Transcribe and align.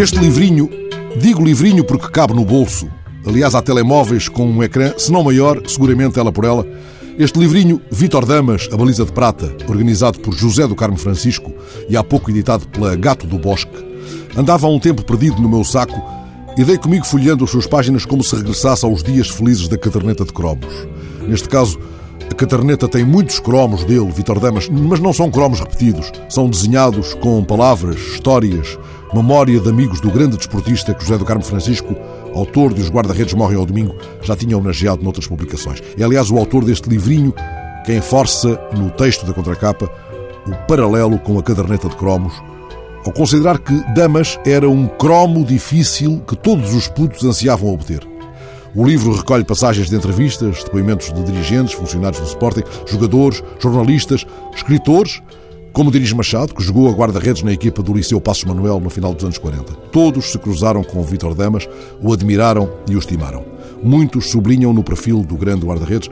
Este 0.00 0.20
livrinho, 0.20 0.70
digo 1.20 1.44
livrinho 1.44 1.82
porque 1.82 2.08
cabe 2.08 2.32
no 2.32 2.44
bolso. 2.44 2.88
Aliás, 3.26 3.56
há 3.56 3.60
telemóveis 3.60 4.28
com 4.28 4.46
um 4.46 4.62
ecrã, 4.62 4.94
se 4.96 5.10
não 5.10 5.24
maior, 5.24 5.60
seguramente 5.66 6.20
ela 6.20 6.30
por 6.30 6.44
ela. 6.44 6.64
Este 7.18 7.36
livrinho, 7.36 7.82
Vítor 7.90 8.24
Damas, 8.24 8.68
A 8.72 8.76
Baliza 8.76 9.04
de 9.04 9.10
Prata, 9.10 9.52
organizado 9.68 10.20
por 10.20 10.32
José 10.32 10.68
do 10.68 10.76
Carmo 10.76 10.96
Francisco 10.96 11.52
e 11.88 11.96
há 11.96 12.04
pouco 12.04 12.30
editado 12.30 12.68
pela 12.68 12.94
Gato 12.94 13.26
do 13.26 13.40
Bosque, 13.40 13.76
andava 14.36 14.68
há 14.68 14.70
um 14.70 14.78
tempo 14.78 15.04
perdido 15.04 15.42
no 15.42 15.48
meu 15.48 15.64
saco 15.64 16.00
e 16.56 16.62
dei 16.62 16.78
comigo 16.78 17.04
folheando 17.04 17.42
as 17.42 17.50
suas 17.50 17.66
páginas 17.66 18.06
como 18.06 18.22
se 18.22 18.36
regressasse 18.36 18.86
aos 18.86 19.02
dias 19.02 19.28
felizes 19.28 19.66
da 19.66 19.76
caderneta 19.76 20.24
de 20.24 20.32
cromos. 20.32 20.72
Neste 21.26 21.48
caso, 21.48 21.76
a 22.30 22.34
caderneta 22.34 22.88
tem 22.88 23.04
muitos 23.04 23.38
cromos 23.40 23.84
dele, 23.84 24.10
Vitor 24.12 24.38
Damas, 24.38 24.68
mas 24.68 25.00
não 25.00 25.12
são 25.12 25.30
cromos 25.30 25.60
repetidos. 25.60 26.12
São 26.28 26.48
desenhados 26.48 27.14
com 27.14 27.42
palavras, 27.44 27.96
histórias, 27.96 28.78
memória 29.14 29.58
de 29.58 29.68
amigos 29.68 30.00
do 30.00 30.10
grande 30.10 30.36
desportista 30.36 30.94
que 30.94 31.02
José 31.02 31.18
do 31.18 31.24
Carmo 31.24 31.44
Francisco, 31.44 31.96
autor 32.34 32.72
de 32.74 32.82
Os 32.82 32.90
Guarda-Redes 32.90 33.34
Morrem 33.34 33.58
ao 33.58 33.66
Domingo, 33.66 33.94
já 34.22 34.36
tinha 34.36 34.56
homenageado 34.56 35.02
noutras 35.02 35.26
publicações. 35.26 35.82
É, 35.98 36.04
aliás, 36.04 36.30
o 36.30 36.36
autor 36.36 36.64
deste 36.64 36.88
livrinho 36.88 37.34
quem 37.84 38.02
força, 38.02 38.60
no 38.76 38.90
texto 38.90 39.24
da 39.24 39.32
contracapa, 39.32 39.90
o 40.46 40.54
paralelo 40.66 41.18
com 41.18 41.38
a 41.38 41.42
caderneta 41.42 41.88
de 41.88 41.96
cromos, 41.96 42.34
ao 43.04 43.12
considerar 43.12 43.58
que 43.58 43.72
Damas 43.94 44.38
era 44.44 44.68
um 44.68 44.86
cromo 44.86 45.42
difícil 45.44 46.22
que 46.28 46.36
todos 46.36 46.74
os 46.74 46.86
putos 46.86 47.24
ansiavam 47.24 47.72
obter. 47.72 48.06
O 48.78 48.84
livro 48.84 49.12
recolhe 49.12 49.42
passagens 49.42 49.90
de 49.90 49.96
entrevistas, 49.96 50.62
depoimentos 50.62 51.12
de 51.12 51.20
dirigentes, 51.24 51.74
funcionários 51.74 52.20
do 52.20 52.28
Sporting, 52.28 52.62
jogadores, 52.86 53.42
jornalistas, 53.58 54.24
escritores, 54.54 55.20
como 55.72 55.90
Dinis 55.90 56.12
Machado, 56.12 56.54
que 56.54 56.62
jogou 56.62 56.88
a 56.88 56.92
guarda-redes 56.92 57.42
na 57.42 57.52
equipa 57.52 57.82
do 57.82 57.92
Liceu 57.92 58.20
Passos 58.20 58.44
Manuel 58.44 58.78
no 58.78 58.88
final 58.88 59.12
dos 59.12 59.24
anos 59.24 59.36
40. 59.36 59.72
Todos 59.90 60.30
se 60.30 60.38
cruzaram 60.38 60.84
com 60.84 61.00
o 61.00 61.02
Vítor 61.02 61.34
Damas, 61.34 61.68
o 62.00 62.12
admiraram 62.12 62.70
e 62.88 62.94
o 62.94 63.00
estimaram. 63.00 63.44
Muitos 63.82 64.30
sublinham 64.30 64.72
no 64.72 64.84
perfil 64.84 65.24
do 65.24 65.36
grande 65.36 65.66
guarda-redes 65.66 66.08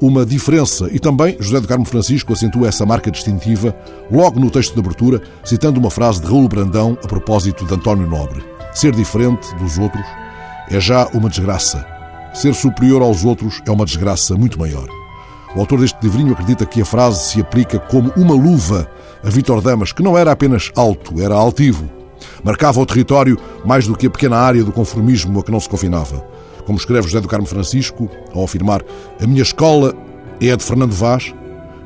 uma 0.00 0.24
diferença 0.24 0.88
e 0.90 0.98
também 0.98 1.36
José 1.38 1.60
do 1.60 1.68
Carmo 1.68 1.84
Francisco 1.84 2.32
acentua 2.32 2.68
essa 2.68 2.86
marca 2.86 3.10
distintiva 3.10 3.76
logo 4.10 4.40
no 4.40 4.50
texto 4.50 4.72
de 4.72 4.80
abertura, 4.80 5.20
citando 5.44 5.78
uma 5.78 5.90
frase 5.90 6.22
de 6.22 6.26
Raul 6.26 6.48
Brandão 6.48 6.96
a 7.04 7.06
propósito 7.06 7.66
de 7.66 7.74
António 7.74 8.08
Nobre. 8.08 8.42
Ser 8.72 8.94
diferente 8.94 9.54
dos 9.56 9.76
outros 9.76 10.04
é 10.70 10.80
já 10.80 11.06
uma 11.08 11.28
desgraça 11.28 11.95
Ser 12.36 12.54
superior 12.54 13.00
aos 13.00 13.24
outros 13.24 13.62
é 13.66 13.70
uma 13.70 13.86
desgraça 13.86 14.36
muito 14.36 14.58
maior. 14.58 14.86
O 15.54 15.60
autor 15.60 15.80
deste 15.80 15.96
livrinho 16.02 16.34
acredita 16.34 16.66
que 16.66 16.82
a 16.82 16.84
frase 16.84 17.30
se 17.30 17.40
aplica 17.40 17.78
como 17.78 18.12
uma 18.14 18.34
luva 18.34 18.86
a 19.24 19.30
Vítor 19.30 19.62
Damas, 19.62 19.90
que 19.90 20.02
não 20.02 20.18
era 20.18 20.32
apenas 20.32 20.70
alto, 20.76 21.18
era 21.18 21.34
altivo. 21.34 21.88
Marcava 22.44 22.78
o 22.78 22.84
território 22.84 23.38
mais 23.64 23.86
do 23.86 23.96
que 23.96 24.06
a 24.06 24.10
pequena 24.10 24.36
área 24.36 24.62
do 24.62 24.70
conformismo 24.70 25.40
a 25.40 25.42
que 25.42 25.50
não 25.50 25.58
se 25.58 25.68
confinava. 25.68 26.26
Como 26.66 26.76
escreve 26.76 27.08
José 27.08 27.22
do 27.22 27.28
Carmo 27.28 27.46
Francisco, 27.46 28.06
ao 28.34 28.44
afirmar 28.44 28.82
a 29.18 29.26
minha 29.26 29.42
escola 29.42 29.94
é 30.38 30.52
a 30.52 30.56
de 30.56 30.62
Fernando 30.62 30.92
Vaz, 30.92 31.32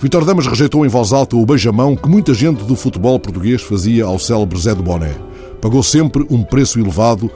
Vítor 0.00 0.24
Damas 0.24 0.48
rejeitou 0.48 0.84
em 0.84 0.88
voz 0.88 1.12
alta 1.12 1.36
o 1.36 1.46
beijamão 1.46 1.94
que 1.94 2.08
muita 2.08 2.34
gente 2.34 2.64
do 2.64 2.74
futebol 2.74 3.20
português 3.20 3.62
fazia 3.62 4.04
ao 4.04 4.18
célebre 4.18 4.58
Zé 4.58 4.74
do 4.74 4.82
Boné. 4.82 5.14
Pagou 5.60 5.82
sempre 5.82 6.26
um 6.28 6.42
preço 6.42 6.80
elevado 6.80 7.30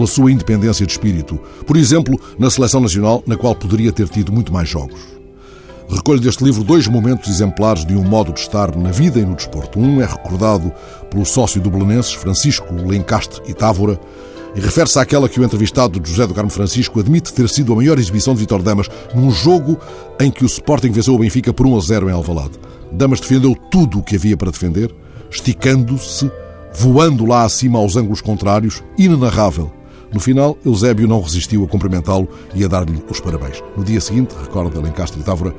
pela 0.00 0.06
sua 0.06 0.32
independência 0.32 0.86
de 0.86 0.92
espírito. 0.92 1.38
Por 1.66 1.76
exemplo, 1.76 2.18
na 2.38 2.48
seleção 2.48 2.80
nacional, 2.80 3.22
na 3.26 3.36
qual 3.36 3.54
poderia 3.54 3.92
ter 3.92 4.08
tido 4.08 4.32
muito 4.32 4.50
mais 4.50 4.66
jogos. 4.66 4.98
Recolho 5.90 6.20
deste 6.20 6.42
livro 6.42 6.64
dois 6.64 6.86
momentos 6.86 7.28
exemplares 7.28 7.84
de 7.84 7.94
um 7.94 8.04
modo 8.04 8.32
de 8.32 8.40
estar 8.40 8.74
na 8.76 8.90
vida 8.90 9.18
e 9.18 9.26
no 9.26 9.34
desporto. 9.34 9.78
Um 9.78 10.00
é 10.00 10.06
recordado 10.06 10.72
pelo 11.10 11.26
sócio 11.26 11.60
do 11.60 11.70
Belenenses, 11.70 12.14
Francisco 12.14 12.72
Lencastre 12.72 13.42
e 13.46 13.52
Távora, 13.52 14.00
e 14.54 14.60
refere-se 14.60 14.98
àquela 14.98 15.28
que 15.28 15.38
o 15.38 15.44
entrevistado 15.44 16.00
José 16.02 16.26
do 16.26 16.34
Carmo 16.34 16.50
Francisco 16.50 16.98
admite 16.98 17.32
ter 17.32 17.48
sido 17.48 17.72
a 17.72 17.76
maior 17.76 17.98
exibição 17.98 18.32
de 18.32 18.40
Vitor 18.40 18.62
Damas 18.62 18.88
num 19.14 19.30
jogo 19.30 19.78
em 20.18 20.30
que 20.30 20.44
o 20.44 20.46
Sporting 20.46 20.92
venceu 20.92 21.14
o 21.14 21.18
Benfica 21.18 21.52
por 21.52 21.66
1 21.66 21.76
a 21.76 21.80
0 21.80 22.08
em 22.08 22.12
Alvalade. 22.12 22.58
Damas 22.90 23.20
defendeu 23.20 23.54
tudo 23.70 23.98
o 23.98 24.02
que 24.02 24.16
havia 24.16 24.36
para 24.36 24.50
defender, 24.50 24.94
esticando-se, 25.30 26.30
voando 26.72 27.26
lá 27.26 27.44
acima 27.44 27.78
aos 27.78 27.96
ângulos 27.96 28.20
contrários, 28.20 28.82
inenarrável. 28.96 29.70
No 30.12 30.18
final, 30.18 30.58
Eusébio 30.64 31.06
não 31.06 31.20
resistiu 31.20 31.64
a 31.64 31.68
cumprimentá-lo 31.68 32.28
e 32.54 32.64
a 32.64 32.68
dar-lhe 32.68 33.02
os 33.08 33.20
parabéns. 33.20 33.62
No 33.76 33.84
dia 33.84 34.00
seguinte, 34.00 34.34
recorda 34.40 34.80
Lencastre 34.80 35.20
e 35.20 35.22
Távora, 35.22 35.54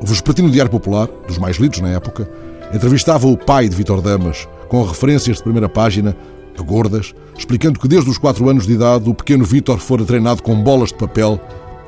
o 0.00 0.06
Vespertino 0.06 0.50
Diário 0.50 0.70
Popular, 0.70 1.08
dos 1.28 1.38
mais 1.38 1.56
lidos 1.56 1.80
na 1.80 1.90
época, 1.90 2.28
entrevistava 2.72 3.26
o 3.26 3.36
pai 3.36 3.68
de 3.68 3.76
Vitor 3.76 4.00
Damas, 4.00 4.48
com 4.68 4.82
referências 4.82 5.36
de 5.36 5.42
primeira 5.42 5.68
página, 5.68 6.16
a 6.58 6.62
gordas, 6.62 7.14
explicando 7.36 7.78
que 7.78 7.86
desde 7.86 8.08
os 8.08 8.18
quatro 8.18 8.48
anos 8.48 8.66
de 8.66 8.72
idade 8.72 9.08
o 9.08 9.14
pequeno 9.14 9.44
Vitor 9.44 9.78
fora 9.78 10.04
treinado 10.04 10.42
com 10.42 10.60
bolas 10.62 10.88
de 10.88 10.96
papel, 10.96 11.38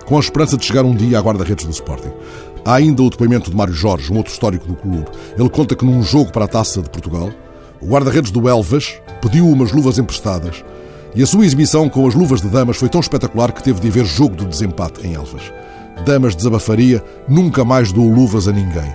com 0.04 0.16
a 0.16 0.20
esperança 0.20 0.58
de 0.58 0.64
chegar 0.64 0.84
um 0.84 0.94
dia 0.94 1.18
à 1.18 1.22
guarda-redes 1.22 1.64
do 1.64 1.70
Sporting. 1.70 2.12
Há 2.64 2.74
ainda 2.74 3.02
o 3.02 3.10
depoimento 3.10 3.50
de 3.50 3.56
Mário 3.56 3.74
Jorge, 3.74 4.12
um 4.12 4.16
outro 4.16 4.32
histórico 4.32 4.66
do 4.66 4.74
clube. 4.74 5.06
Ele 5.38 5.48
conta 5.48 5.74
que 5.74 5.84
num 5.84 6.02
jogo 6.02 6.30
para 6.30 6.44
a 6.44 6.48
Taça 6.48 6.82
de 6.82 6.90
Portugal, 6.90 7.30
o 7.80 7.86
guarda-redes 7.86 8.30
do 8.30 8.48
Elvas 8.48 8.94
pediu 9.20 9.48
umas 9.48 9.72
luvas 9.72 9.98
emprestadas 9.98 10.64
e 11.14 11.22
a 11.22 11.26
sua 11.26 11.46
exibição 11.46 11.88
com 11.88 12.06
as 12.08 12.14
luvas 12.14 12.40
de 12.40 12.48
damas 12.48 12.76
foi 12.76 12.88
tão 12.88 13.00
espetacular 13.00 13.52
que 13.52 13.62
teve 13.62 13.80
de 13.80 13.88
haver 13.88 14.04
jogo 14.04 14.34
de 14.34 14.46
desempate 14.46 15.06
em 15.06 15.14
Elvas. 15.14 15.42
Damas 16.04 16.34
desabafaria, 16.34 17.02
nunca 17.28 17.64
mais 17.64 17.92
dou 17.92 18.08
luvas 18.08 18.48
a 18.48 18.52
ninguém. 18.52 18.92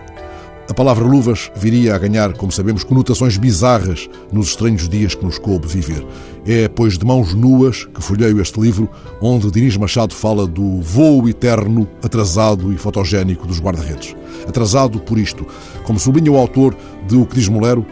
A 0.70 0.74
palavra 0.74 1.04
luvas 1.04 1.50
viria 1.56 1.96
a 1.96 1.98
ganhar, 1.98 2.34
como 2.34 2.52
sabemos, 2.52 2.84
conotações 2.84 3.38
bizarras 3.38 4.08
nos 4.32 4.50
estranhos 4.50 4.88
dias 4.88 5.16
que 5.16 5.26
nos 5.26 5.40
coube 5.40 5.68
viver. 5.68 6.06
É, 6.46 6.68
pois, 6.68 6.96
de 6.96 7.06
mãos 7.06 7.34
nuas 7.34 7.86
que 7.86 8.04
folheio 8.04 8.40
este 8.40 8.60
livro, 8.60 8.88
onde 9.20 9.50
Dinis 9.50 9.78
Machado 9.78 10.14
fala 10.14 10.46
do 10.46 10.80
voo 10.82 11.28
eterno, 11.28 11.88
atrasado 12.04 12.72
e 12.72 12.78
fotogénico 12.78 13.48
dos 13.48 13.60
guarda-redes. 13.60 14.16
Atrasado 14.48 15.00
por 15.00 15.18
isto. 15.18 15.48
Como 15.86 16.00
sublinha 16.00 16.32
o 16.32 16.38
autor 16.38 16.76
de 17.08 17.16
O 17.16 17.26
que 17.26 17.36
diz 17.36 17.48
Molero, 17.48 17.84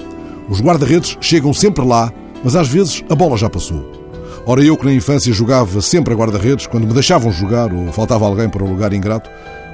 os 0.47 0.61
guarda-redes 0.61 1.17
chegam 1.19 1.53
sempre 1.53 1.83
lá, 1.83 2.13
mas 2.43 2.55
às 2.55 2.67
vezes 2.67 3.03
a 3.09 3.15
bola 3.15 3.37
já 3.37 3.49
passou. 3.49 3.96
Ora, 4.49 4.63
eu 4.63 4.77
que 4.77 4.85
na 4.85 4.93
infância 4.93 5.33
jogava 5.33 5.81
sempre 5.81 6.13
a 6.13 6.15
guarda-redes, 6.15 6.67
quando 6.67 6.87
me 6.87 6.93
deixavam 6.93 7.29
jogar 7.33 7.73
ou 7.73 7.91
faltava 7.91 8.25
alguém 8.25 8.47
para 8.47 8.63
o 8.63 8.69
lugar 8.69 8.93
ingrato, 8.93 9.29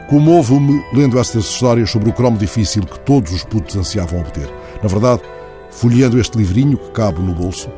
comovo-me 0.09 0.83
lendo 0.91 1.19
estas 1.19 1.45
histórias 1.45 1.91
sobre 1.91 2.09
o 2.09 2.13
cromo 2.13 2.39
difícil 2.39 2.81
que 2.81 2.99
todos 3.01 3.31
os 3.33 3.43
putos 3.43 3.75
ansiavam 3.75 4.19
obter. 4.19 4.49
Na 4.81 4.89
verdade, 4.89 5.21
folheando 5.69 6.19
este 6.19 6.35
livrinho 6.39 6.75
que 6.75 6.89
cabe 6.89 7.21
no 7.21 7.35
bolso, 7.35 7.69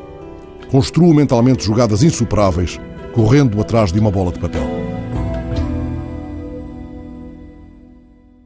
construo 0.70 1.12
mentalmente 1.12 1.66
jogadas 1.66 2.02
insuperáveis, 2.02 2.80
correndo 3.12 3.60
atrás 3.60 3.92
de 3.92 4.00
uma 4.00 4.10
bola 4.10 4.32
de 4.32 4.40
papel. 4.40 4.75